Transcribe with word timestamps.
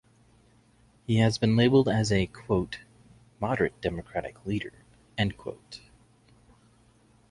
He 1.05 1.17
has 1.17 1.37
been 1.37 1.55
labeled 1.55 1.87
as 1.87 2.11
a 2.11 2.27
"moderate 3.39 3.79
Democratic 3.81 4.43
leader". 4.47 4.73